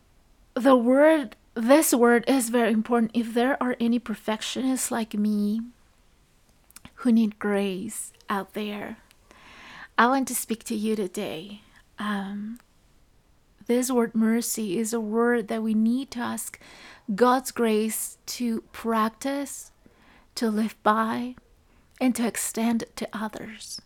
the 0.54 0.76
word 0.76 1.36
this 1.60 1.92
word 1.92 2.24
is 2.28 2.48
very 2.48 2.72
important 2.72 3.10
if 3.14 3.34
there 3.34 3.62
are 3.62 3.76
any 3.80 3.98
perfectionists 3.98 4.90
like 4.90 5.14
me 5.14 5.60
who 6.96 7.12
need 7.12 7.38
grace 7.38 8.12
out 8.28 8.54
there 8.54 8.96
i 9.98 10.06
want 10.06 10.26
to 10.26 10.34
speak 10.34 10.64
to 10.64 10.74
you 10.74 10.96
today 10.96 11.60
um 11.98 12.58
this 13.66 13.90
word 13.90 14.14
mercy 14.16 14.78
is 14.78 14.92
a 14.92 14.98
word 14.98 15.46
that 15.46 15.62
we 15.62 15.74
need 15.74 16.10
to 16.10 16.18
ask 16.18 16.58
God's 17.14 17.50
grace 17.50 18.18
to 18.26 18.62
practice, 18.72 19.70
to 20.34 20.50
live 20.50 20.74
by, 20.82 21.36
and 22.00 22.14
to 22.16 22.26
extend 22.26 22.84
to 22.96 23.08
others. 23.12 23.80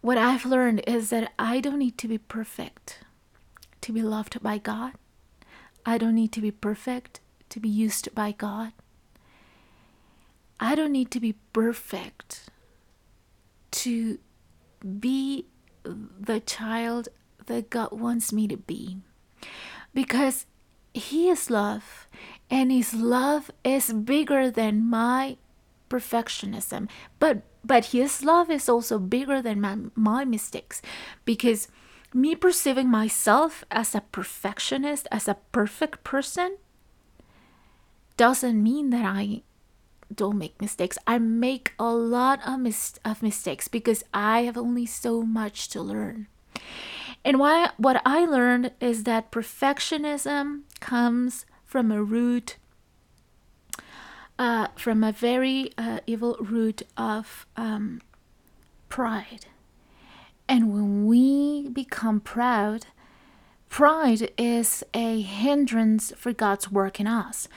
What 0.00 0.18
I've 0.18 0.46
learned 0.46 0.82
is 0.86 1.10
that 1.10 1.32
I 1.38 1.60
don't 1.60 1.78
need 1.78 1.96
to 1.98 2.08
be 2.08 2.18
perfect 2.18 3.00
to 3.82 3.92
be 3.92 4.02
loved 4.02 4.42
by 4.42 4.58
God. 4.58 4.94
I 5.84 5.98
don't 5.98 6.14
need 6.14 6.32
to 6.32 6.40
be 6.40 6.50
perfect 6.50 7.20
to 7.50 7.60
be 7.60 7.68
used 7.68 8.14
by 8.14 8.32
God. 8.32 8.72
I 10.58 10.74
don't 10.74 10.92
need 10.92 11.10
to 11.12 11.20
be 11.20 11.34
perfect 11.52 12.50
to 13.70 14.18
be 14.82 15.46
the 15.84 16.40
child 16.40 17.08
that 17.46 17.70
God 17.70 17.92
wants 17.92 18.32
me 18.32 18.46
to 18.48 18.56
be. 18.56 18.98
Because 19.94 20.46
He 20.92 21.28
is 21.28 21.50
love, 21.50 22.06
and 22.50 22.70
His 22.70 22.94
love 22.94 23.50
is 23.64 23.92
bigger 23.92 24.50
than 24.50 24.88
my 24.88 25.36
perfectionism. 25.88 26.88
But 27.18 27.42
but 27.64 27.86
His 27.86 28.22
love 28.22 28.50
is 28.50 28.68
also 28.68 28.98
bigger 28.98 29.42
than 29.42 29.60
my, 29.60 29.76
my 29.94 30.24
mistakes. 30.24 30.80
Because 31.24 31.68
me 32.12 32.34
perceiving 32.34 32.88
myself 32.88 33.64
as 33.70 33.94
a 33.94 34.02
perfectionist, 34.12 35.06
as 35.10 35.28
a 35.28 35.36
perfect 35.52 36.02
person, 36.04 36.56
doesn't 38.16 38.62
mean 38.62 38.90
that 38.90 39.04
I 39.04 39.42
don't 40.14 40.38
make 40.38 40.60
mistakes. 40.60 40.98
I 41.06 41.18
make 41.18 41.72
a 41.78 41.92
lot 41.94 42.40
of, 42.46 42.60
mis- 42.60 42.98
of 43.04 43.22
mistakes 43.22 43.68
because 43.68 44.02
I 44.12 44.42
have 44.42 44.58
only 44.58 44.86
so 44.86 45.22
much 45.22 45.68
to 45.70 45.80
learn. 45.80 46.26
And 47.24 47.38
why, 47.38 47.70
what 47.76 48.02
I 48.04 48.24
learned 48.24 48.72
is 48.80 49.04
that 49.04 49.30
perfectionism 49.30 50.62
comes 50.80 51.46
from 51.64 51.92
a 51.92 52.02
root, 52.02 52.56
uh, 54.38 54.68
from 54.74 55.04
a 55.04 55.12
very 55.12 55.72
uh, 55.78 56.00
evil 56.06 56.36
root 56.40 56.82
of 56.96 57.46
um, 57.56 58.00
pride. 58.88 59.46
And 60.50 60.74
when 60.74 61.06
we 61.06 61.68
become 61.68 62.20
proud, 62.20 62.86
pride 63.70 64.32
is 64.36 64.84
a 64.92 65.22
hindrance 65.22 66.12
for 66.16 66.34
God's 66.34 66.70
work 66.70 67.00
in 67.00 67.06
us 67.06 67.48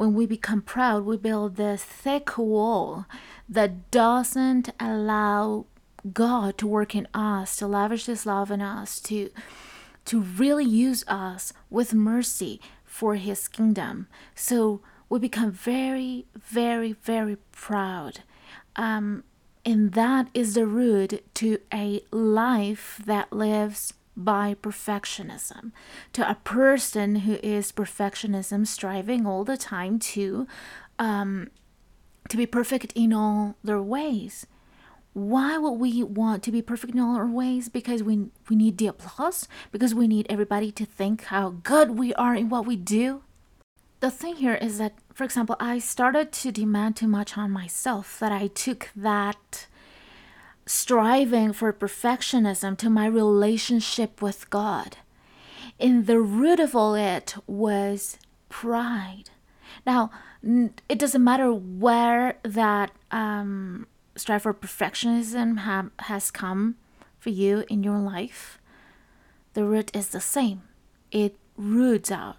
when 0.00 0.14
we 0.14 0.24
become 0.24 0.62
proud, 0.62 1.04
we 1.04 1.18
build 1.18 1.56
this 1.56 1.84
thick 1.84 2.38
wall 2.38 3.04
that 3.46 3.90
doesn't 3.90 4.70
allow 4.80 5.66
God 6.14 6.56
to 6.56 6.66
work 6.66 6.94
in 6.94 7.06
us, 7.12 7.56
to 7.56 7.66
lavish 7.66 8.06
His 8.06 8.24
love 8.24 8.50
in 8.50 8.62
us, 8.62 8.98
to 9.00 9.28
to 10.06 10.20
really 10.22 10.64
use 10.64 11.04
us 11.06 11.52
with 11.68 11.92
mercy 11.92 12.62
for 12.82 13.16
His 13.16 13.46
kingdom. 13.46 14.08
So 14.34 14.80
we 15.10 15.18
become 15.18 15.52
very, 15.52 16.24
very, 16.34 16.92
very 16.94 17.36
proud. 17.52 18.20
Um, 18.76 19.24
and 19.70 19.92
that 19.92 20.26
is 20.34 20.54
the 20.54 20.66
root 20.66 21.22
to 21.34 21.58
a 21.72 22.02
life 22.10 23.00
that 23.06 23.32
lives 23.32 23.94
by 24.16 24.56
perfectionism. 24.60 25.70
To 26.14 26.28
a 26.28 26.34
person 26.34 27.16
who 27.20 27.34
is 27.36 27.70
perfectionism 27.70 28.66
striving 28.66 29.26
all 29.26 29.44
the 29.44 29.56
time 29.56 30.00
to 30.00 30.48
um, 30.98 31.50
to 32.28 32.36
be 32.36 32.46
perfect 32.46 32.92
in 32.96 33.12
all 33.12 33.54
their 33.62 33.80
ways. 33.80 34.44
Why 35.12 35.56
would 35.56 35.78
we 35.78 36.02
want 36.02 36.42
to 36.42 36.52
be 36.52 36.62
perfect 36.62 36.94
in 36.94 37.00
all 37.00 37.14
our 37.14 37.28
ways? 37.28 37.68
Because 37.68 38.02
we 38.02 38.26
we 38.48 38.56
need 38.56 38.76
the 38.76 38.88
applause? 38.88 39.46
Because 39.70 39.94
we 39.94 40.08
need 40.08 40.26
everybody 40.28 40.72
to 40.72 40.84
think 40.84 41.26
how 41.26 41.50
good 41.62 41.92
we 41.96 42.12
are 42.14 42.34
in 42.34 42.48
what 42.48 42.66
we 42.66 42.74
do? 42.74 43.22
The 44.00 44.10
thing 44.10 44.36
here 44.36 44.54
is 44.54 44.78
that 44.78 44.94
for 45.20 45.24
example 45.24 45.56
i 45.60 45.78
started 45.78 46.32
to 46.32 46.50
demand 46.50 46.96
too 46.96 47.06
much 47.06 47.36
on 47.36 47.50
myself 47.50 48.18
that 48.18 48.32
i 48.32 48.46
took 48.46 48.88
that 48.96 49.66
striving 50.70 51.52
for 51.52 51.72
perfectionism 51.72 52.78
to 52.78 52.88
my 52.88 53.04
relationship 53.04 54.22
with 54.22 54.48
God. 54.50 54.98
And 55.80 56.06
the 56.06 56.20
root 56.20 56.60
of 56.60 56.76
all 56.76 56.94
it 56.94 57.34
was 57.48 58.18
pride. 58.48 59.30
Now, 59.84 60.10
it 60.88 60.98
doesn't 60.98 61.24
matter 61.24 61.52
where 61.52 62.38
that 62.44 62.92
um, 63.10 63.88
strive 64.14 64.42
for 64.42 64.54
perfectionism 64.54 65.58
ha- 65.58 65.90
has 66.00 66.30
come 66.30 66.76
for 67.18 67.30
you 67.30 67.64
in 67.68 67.82
your 67.82 67.98
life, 67.98 68.58
the 69.54 69.64
root 69.64 69.90
is 69.94 70.08
the 70.08 70.20
same. 70.20 70.62
It 71.10 71.36
roots 71.56 72.10
out 72.10 72.36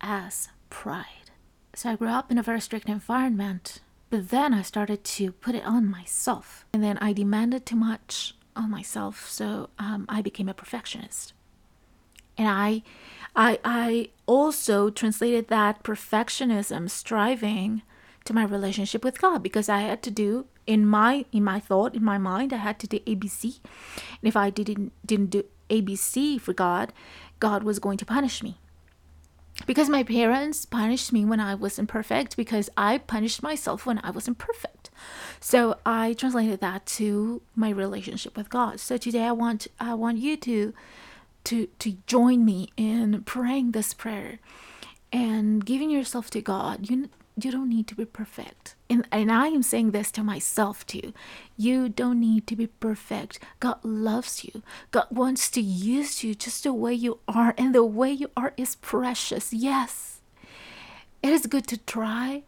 as 0.00 0.50
pride. 0.68 1.19
So 1.80 1.88
I 1.88 1.96
grew 1.96 2.08
up 2.08 2.30
in 2.30 2.36
a 2.36 2.42
very 2.42 2.60
strict 2.60 2.90
environment 2.90 3.80
but 4.10 4.28
then 4.28 4.52
I 4.52 4.60
started 4.60 5.02
to 5.02 5.32
put 5.32 5.54
it 5.54 5.64
on 5.64 5.90
myself. 5.90 6.66
And 6.74 6.84
then 6.84 6.98
I 6.98 7.14
demanded 7.14 7.64
too 7.64 7.76
much 7.76 8.34
on 8.54 8.70
myself. 8.70 9.30
So 9.30 9.70
um, 9.78 10.04
I 10.06 10.20
became 10.20 10.46
a 10.46 10.52
perfectionist. 10.52 11.32
And 12.36 12.48
I, 12.48 12.82
I, 13.34 13.60
I 13.64 14.10
also 14.26 14.90
translated 14.90 15.48
that 15.48 15.82
perfectionism, 15.82 16.90
striving, 16.90 17.80
to 18.26 18.34
my 18.34 18.44
relationship 18.44 19.02
with 19.02 19.18
God 19.18 19.42
because 19.42 19.70
I 19.70 19.78
had 19.78 20.02
to 20.02 20.10
do 20.10 20.44
in 20.66 20.84
my 20.86 21.24
in 21.32 21.42
my 21.42 21.58
thought 21.58 21.96
in 21.96 22.04
my 22.04 22.18
mind 22.18 22.52
I 22.52 22.58
had 22.58 22.78
to 22.80 22.86
do 22.86 22.98
ABC 23.00 23.60
and 23.64 24.28
if 24.28 24.36
I 24.36 24.50
didn't 24.50 24.92
didn't 25.04 25.30
do 25.30 25.44
ABC 25.70 26.38
for 26.38 26.52
God 26.52 26.92
God 27.40 27.62
was 27.62 27.78
going 27.78 27.96
to 27.96 28.04
punish 28.04 28.42
me 28.42 28.58
because 29.66 29.88
my 29.88 30.02
parents 30.02 30.64
punished 30.64 31.12
me 31.12 31.24
when 31.24 31.40
I 31.40 31.54
wasn't 31.54 31.88
perfect 31.88 32.36
because 32.36 32.70
I 32.76 32.98
punished 32.98 33.42
myself 33.42 33.86
when 33.86 33.98
I 33.98 34.10
wasn't 34.10 34.38
perfect. 34.38 34.90
So 35.40 35.78
I 35.86 36.14
translated 36.14 36.60
that 36.60 36.86
to 36.86 37.42
my 37.54 37.70
relationship 37.70 38.36
with 38.36 38.50
God. 38.50 38.80
So 38.80 38.96
today 38.96 39.24
I 39.24 39.32
want 39.32 39.66
I 39.78 39.94
want 39.94 40.18
you 40.18 40.36
to 40.38 40.74
to 41.44 41.66
to 41.78 41.96
join 42.06 42.44
me 42.44 42.70
in 42.76 43.22
praying 43.22 43.72
this 43.72 43.94
prayer 43.94 44.38
and 45.12 45.64
giving 45.64 45.90
yourself 45.90 46.30
to 46.30 46.40
God. 46.40 46.90
You 46.90 47.08
you 47.44 47.50
don't 47.50 47.68
need 47.68 47.86
to 47.88 47.94
be 47.94 48.04
perfect. 48.04 48.74
And, 48.88 49.06
and 49.12 49.30
I 49.30 49.48
am 49.48 49.62
saying 49.62 49.90
this 49.90 50.10
to 50.12 50.22
myself 50.22 50.86
too. 50.86 51.12
You 51.56 51.88
don't 51.88 52.20
need 52.20 52.46
to 52.48 52.56
be 52.56 52.66
perfect. 52.66 53.38
God 53.60 53.78
loves 53.84 54.44
you. 54.44 54.62
God 54.90 55.06
wants 55.10 55.50
to 55.50 55.60
use 55.60 56.24
you 56.24 56.34
just 56.34 56.64
the 56.64 56.72
way 56.72 56.94
you 56.94 57.20
are. 57.28 57.54
And 57.56 57.74
the 57.74 57.84
way 57.84 58.10
you 58.10 58.30
are 58.36 58.52
is 58.56 58.74
precious. 58.76 59.52
Yes. 59.52 60.20
It 61.22 61.30
is 61.30 61.46
good 61.46 61.66
to 61.68 61.76
try. 61.76 62.42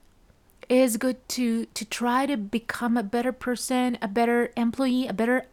It 0.68 0.78
is 0.78 0.96
good 0.96 1.28
to 1.30 1.66
to 1.66 1.84
try 1.84 2.24
to 2.26 2.36
become 2.36 2.96
a 2.96 3.02
better 3.02 3.32
person, 3.32 3.98
a 4.00 4.08
better 4.08 4.50
employee, 4.56 5.06
a 5.06 5.12
better 5.12 5.46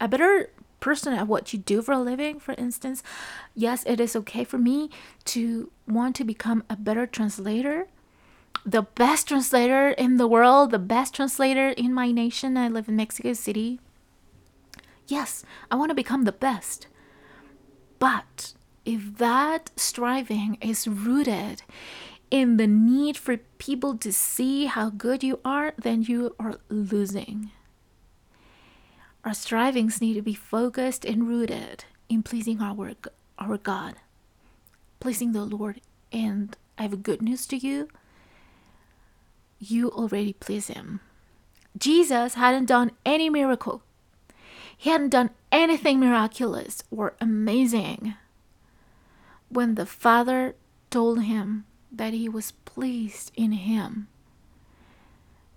a 0.00 0.08
better 0.08 0.50
person 0.80 1.14
at 1.14 1.28
what 1.28 1.52
you 1.52 1.58
do 1.60 1.80
for 1.80 1.92
a 1.92 1.98
living, 1.98 2.40
for 2.40 2.54
instance. 2.58 3.02
Yes, 3.54 3.84
it 3.86 4.00
is 4.00 4.16
okay 4.16 4.42
for 4.42 4.58
me 4.58 4.90
to 5.26 5.70
want 5.86 6.16
to 6.16 6.24
become 6.24 6.64
a 6.68 6.76
better 6.76 7.06
translator 7.06 7.86
the 8.64 8.82
best 8.82 9.28
translator 9.28 9.90
in 9.90 10.16
the 10.16 10.26
world, 10.26 10.70
the 10.70 10.78
best 10.78 11.14
translator 11.14 11.70
in 11.70 11.92
my 11.92 12.12
nation. 12.12 12.56
I 12.56 12.68
live 12.68 12.88
in 12.88 12.96
Mexico 12.96 13.32
City. 13.32 13.80
Yes, 15.08 15.44
I 15.70 15.76
want 15.76 15.90
to 15.90 15.94
become 15.94 16.24
the 16.24 16.32
best. 16.32 16.86
But 17.98 18.54
if 18.84 19.18
that 19.18 19.70
striving 19.76 20.58
is 20.60 20.88
rooted 20.88 21.62
in 22.30 22.56
the 22.56 22.66
need 22.66 23.16
for 23.16 23.36
people 23.58 23.96
to 23.98 24.12
see 24.12 24.66
how 24.66 24.90
good 24.90 25.22
you 25.22 25.40
are, 25.44 25.74
then 25.76 26.02
you 26.02 26.34
are 26.38 26.58
losing. 26.68 27.50
Our 29.24 29.34
strivings 29.34 30.00
need 30.00 30.14
to 30.14 30.22
be 30.22 30.34
focused 30.34 31.04
and 31.04 31.28
rooted 31.28 31.84
in 32.08 32.22
pleasing 32.22 32.60
our, 32.60 32.74
work 32.74 33.08
our 33.38 33.56
God, 33.56 33.94
pleasing 34.98 35.32
the 35.32 35.44
Lord. 35.44 35.80
And 36.10 36.56
I 36.78 36.82
have 36.82 37.02
good 37.02 37.22
news 37.22 37.46
to 37.46 37.56
you 37.56 37.88
you 39.62 39.90
already 39.90 40.32
please 40.32 40.68
him. 40.68 41.00
Jesus 41.78 42.34
hadn't 42.34 42.66
done 42.66 42.90
any 43.06 43.30
miracle. 43.30 43.82
He 44.76 44.90
hadn't 44.90 45.10
done 45.10 45.30
anything 45.50 46.00
miraculous 46.00 46.82
or 46.90 47.14
amazing. 47.20 48.14
When 49.48 49.76
the 49.76 49.86
Father 49.86 50.56
told 50.90 51.22
him 51.22 51.64
that 51.90 52.12
he 52.12 52.28
was 52.28 52.52
pleased 52.64 53.30
in 53.36 53.52
him, 53.52 54.08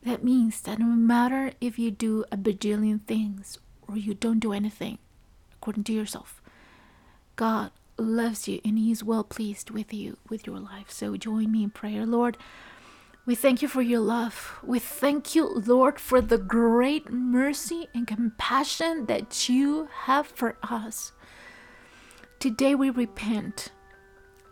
that 0.04 0.24
means 0.24 0.62
that 0.62 0.78
no 0.78 0.86
matter 0.86 1.54
if 1.60 1.80
you 1.80 1.90
do 1.90 2.26
a 2.32 2.38
bajillion 2.38 3.02
things 3.02 3.58
or 3.88 3.98
you 3.98 4.14
don't 4.14 4.40
do 4.40 4.54
anything 4.54 5.00
according 5.54 5.84
to 5.86 5.94
yourself, 5.94 6.44
God 7.36 7.72
loves 7.98 8.48
you 8.48 8.62
and 8.64 8.78
He 8.78 8.92
is 8.92 9.04
well 9.04 9.24
pleased 9.24 9.72
with 9.72 9.94
you, 9.94 10.18
with 10.30 10.46
your 10.46 10.60
life. 10.60 10.92
So 10.92 11.18
join 11.18 11.52
me 11.52 11.64
in 11.64 11.70
prayer, 11.72 12.06
Lord. 12.06 12.38
We 13.26 13.34
thank 13.34 13.64
you 13.64 13.68
for 13.68 13.82
your 13.82 14.02
love. 14.02 14.60
We 14.62 14.78
thank 14.78 15.34
you, 15.34 15.48
Lord, 15.48 16.00
for 16.00 16.22
the 16.22 16.38
great 16.38 17.12
mercy 17.12 17.88
and 17.92 18.06
compassion 18.06 19.08
that 19.08 19.50
you 19.50 19.90
have 20.04 20.28
for 20.28 20.58
us. 20.62 21.12
Today 22.38 22.76
we 22.76 22.92
repent. 22.92 23.70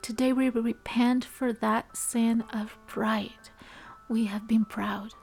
Today 0.01 0.33
we 0.33 0.49
repent 0.49 1.23
for 1.23 1.53
that 1.53 1.95
sin 1.95 2.43
of 2.51 2.75
pride. 2.87 3.49
We 4.09 4.25
have 4.25 4.47
been 4.47 4.65
proud. 4.65 5.13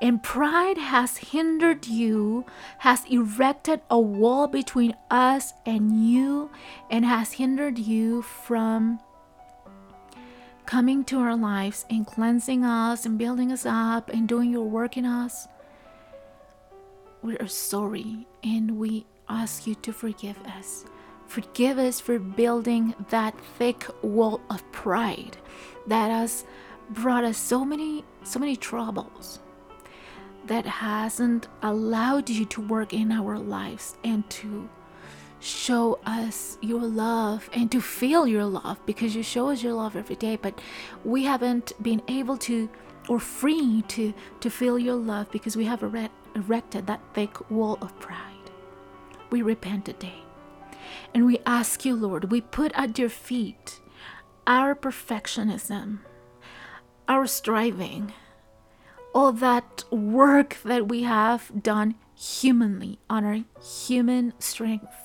And 0.00 0.22
pride 0.22 0.78
has 0.78 1.18
hindered 1.18 1.86
you, 1.86 2.46
has 2.78 3.04
erected 3.10 3.82
a 3.90 4.00
wall 4.00 4.46
between 4.46 4.94
us 5.10 5.52
and 5.66 6.08
you, 6.08 6.50
and 6.90 7.04
has 7.04 7.32
hindered 7.32 7.78
you 7.78 8.22
from 8.22 9.00
coming 10.66 11.04
to 11.04 11.18
our 11.18 11.36
lives 11.36 11.84
and 11.90 12.06
cleansing 12.06 12.64
us 12.64 13.06
and 13.06 13.18
building 13.18 13.52
us 13.52 13.66
up 13.66 14.08
and 14.10 14.28
doing 14.28 14.50
your 14.50 14.64
work 14.64 14.96
in 14.96 15.04
us. 15.04 15.48
We 17.22 17.36
are 17.38 17.48
sorry 17.48 18.26
and 18.42 18.78
we 18.78 19.06
ask 19.28 19.66
you 19.66 19.74
to 19.76 19.92
forgive 19.92 20.38
us. 20.46 20.84
Forgive 21.26 21.78
us 21.78 22.00
for 22.00 22.18
building 22.18 22.94
that 23.10 23.38
thick 23.58 23.86
wall 24.02 24.40
of 24.50 24.70
pride 24.72 25.36
that 25.86 26.10
has 26.10 26.44
brought 26.90 27.24
us 27.24 27.38
so 27.38 27.64
many 27.64 28.04
so 28.22 28.38
many 28.38 28.56
troubles 28.56 29.40
that 30.46 30.66
hasn't 30.66 31.48
allowed 31.62 32.28
you 32.28 32.44
to 32.44 32.60
work 32.60 32.92
in 32.92 33.10
our 33.10 33.38
lives 33.38 33.96
and 34.04 34.28
to 34.28 34.68
show 35.44 35.98
us 36.06 36.56
your 36.62 36.80
love 36.80 37.50
and 37.52 37.70
to 37.70 37.80
feel 37.80 38.26
your 38.26 38.44
love 38.44 38.78
because 38.86 39.14
you 39.14 39.22
show 39.22 39.50
us 39.50 39.62
your 39.62 39.74
love 39.74 39.94
every 39.94 40.16
day 40.16 40.36
but 40.36 40.58
we 41.04 41.24
haven't 41.24 41.72
been 41.82 42.00
able 42.08 42.36
to 42.36 42.68
or 43.08 43.18
free 43.20 43.82
to 43.86 44.14
to 44.40 44.48
feel 44.48 44.78
your 44.78 44.94
love 44.94 45.30
because 45.30 45.54
we 45.54 45.66
have 45.66 45.82
erected 45.82 46.86
that 46.86 47.00
thick 47.12 47.50
wall 47.50 47.76
of 47.82 47.98
pride 48.00 48.50
we 49.30 49.42
repent 49.42 49.84
today 49.84 50.22
and 51.12 51.26
we 51.26 51.38
ask 51.44 51.84
you 51.84 51.94
lord 51.94 52.30
we 52.30 52.40
put 52.40 52.72
at 52.74 52.98
your 52.98 53.10
feet 53.10 53.80
our 54.46 54.74
perfectionism 54.74 55.98
our 57.06 57.26
striving 57.26 58.12
all 59.14 59.30
that 59.30 59.84
work 59.90 60.56
that 60.64 60.88
we 60.88 61.02
have 61.02 61.62
done 61.62 61.94
humanly 62.16 62.98
on 63.08 63.24
our 63.24 63.40
human 63.62 64.32
strength. 64.38 65.03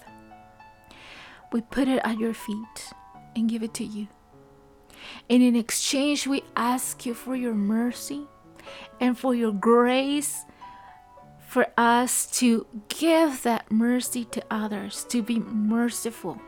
We 1.52 1.62
put 1.62 1.88
it 1.88 2.02
at 2.04 2.20
your 2.20 2.34
feet 2.34 2.94
and 3.36 3.50
give 3.50 3.64
it 3.64 3.74
to 3.76 3.84
you. 3.84 4.08
And 5.30 5.42
in 5.42 5.56
exchange, 5.56 6.28
we 6.28 6.44
ask 6.56 7.06
you 7.06 7.14
for 7.14 7.36
your 7.36 7.54
mercy 7.54 8.28
and 9.00 9.18
for 9.18 9.34
your 9.34 9.52
grace 9.52 10.46
for 11.50 11.66
us 11.78 12.28
to 12.38 12.68
give 12.90 13.42
that 13.42 13.72
mercy 13.72 14.24
to 14.24 14.44
others, 14.52 15.04
to 15.10 15.24
be 15.24 15.40
merciful. 15.40 16.40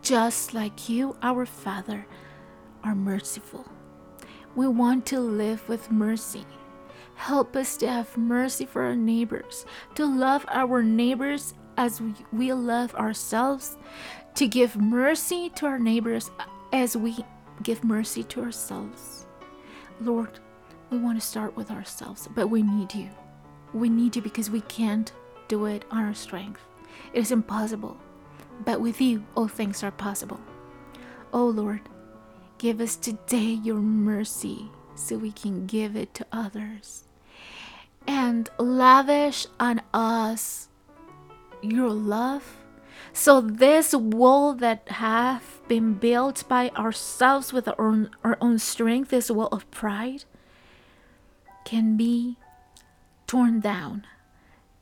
Just 0.00 0.54
like 0.54 0.88
you, 0.88 1.14
our 1.22 1.44
Father, 1.44 2.06
are 2.82 2.94
merciful. 2.94 3.70
We 4.56 4.66
want 4.66 5.04
to 5.06 5.20
live 5.20 5.68
with 5.68 5.90
mercy. 5.90 6.46
Help 7.16 7.54
us 7.54 7.76
to 7.76 7.86
have 7.86 8.16
mercy 8.16 8.64
for 8.64 8.82
our 8.82 8.96
neighbors, 8.96 9.66
to 9.94 10.06
love 10.06 10.46
our 10.48 10.82
neighbors 10.82 11.52
as 11.80 12.00
we, 12.32 12.52
love 12.52 12.94
ourselves, 12.94 13.76
to 14.34 14.46
give 14.46 14.76
mercy 14.76 15.50
to 15.56 15.66
our 15.66 15.78
neighbors 15.78 16.30
as 16.72 16.96
we 16.96 17.24
give 17.62 17.82
mercy 17.82 18.22
to 18.24 18.42
ourselves. 18.42 19.26
Lord, 20.00 20.38
we 20.90 20.98
want 20.98 21.20
to 21.20 21.26
start 21.26 21.56
with 21.56 21.70
ourselves, 21.70 22.28
but 22.34 22.48
we 22.48 22.62
need 22.62 22.94
you. 22.94 23.10
We 23.72 23.88
need 23.88 24.16
you 24.16 24.22
because 24.22 24.50
we 24.50 24.60
can't 24.62 25.12
do 25.48 25.66
it 25.66 25.84
on 25.90 26.04
our 26.04 26.14
strength. 26.14 26.60
It 27.12 27.20
is 27.20 27.32
impossible. 27.32 27.96
But 28.64 28.80
with 28.80 29.00
you, 29.00 29.24
all 29.34 29.48
things 29.48 29.82
are 29.82 29.90
possible. 29.90 30.40
Oh 31.32 31.46
Lord, 31.46 31.80
Give 32.60 32.82
us 32.82 32.94
today 32.94 33.58
your 33.64 33.78
mercy 33.78 34.70
so 34.94 35.16
we 35.16 35.32
can 35.32 35.64
give 35.64 35.96
it 35.96 36.12
to 36.12 36.26
others. 36.30 37.04
And 38.06 38.50
lavish 38.58 39.46
on 39.58 39.80
us 39.94 40.68
your 41.62 41.90
love. 41.90 42.56
So 43.12 43.40
this 43.40 43.94
wall 43.94 44.54
that 44.54 44.88
have 44.88 45.60
been 45.68 45.94
built 45.94 46.44
by 46.48 46.70
ourselves 46.70 47.52
with 47.52 47.66
our 47.68 47.80
own, 47.80 48.10
our 48.22 48.38
own 48.40 48.58
strength, 48.58 49.10
this 49.10 49.30
wall 49.30 49.48
of 49.52 49.70
pride, 49.70 50.24
can 51.64 51.96
be 51.96 52.36
torn 53.26 53.60
down. 53.60 54.06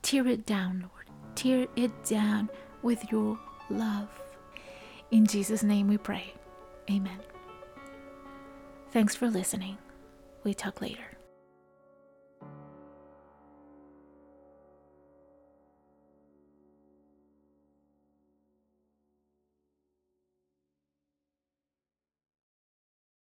Tear 0.03 0.27
it 0.27 0.47
down, 0.47 0.81
Lord. 0.81 1.07
Tear 1.35 1.67
it 1.77 2.05
down 2.05 2.49
with 2.83 3.11
your 3.11 3.39
love. 3.71 4.09
In 5.11 5.27
Jesus' 5.27 5.63
name 5.63 5.89
we 5.89 5.99
pray. 5.99 6.35
Amen. 6.91 7.19
Thanks 8.91 9.15
for 9.15 9.29
listening. 9.29 9.79
We 10.45 10.55
talk 10.55 10.81
later. 10.81 11.08